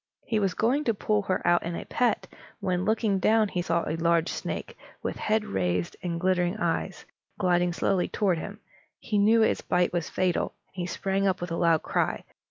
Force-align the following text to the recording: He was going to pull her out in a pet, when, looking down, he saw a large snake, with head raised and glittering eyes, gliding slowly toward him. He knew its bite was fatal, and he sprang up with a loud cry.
He 0.25 0.39
was 0.39 0.55
going 0.55 0.83
to 0.85 0.95
pull 0.95 1.21
her 1.21 1.45
out 1.45 1.61
in 1.61 1.75
a 1.75 1.85
pet, 1.85 2.25
when, 2.59 2.85
looking 2.85 3.19
down, 3.19 3.49
he 3.49 3.61
saw 3.61 3.87
a 3.87 3.95
large 3.97 4.29
snake, 4.29 4.75
with 5.03 5.15
head 5.17 5.45
raised 5.45 5.95
and 6.01 6.19
glittering 6.19 6.57
eyes, 6.57 7.05
gliding 7.37 7.71
slowly 7.71 8.07
toward 8.07 8.39
him. 8.39 8.61
He 8.97 9.19
knew 9.19 9.43
its 9.43 9.61
bite 9.61 9.93
was 9.93 10.09
fatal, 10.09 10.55
and 10.69 10.73
he 10.73 10.85
sprang 10.87 11.27
up 11.27 11.39
with 11.39 11.51
a 11.51 11.55
loud 11.55 11.83
cry. 11.83 12.23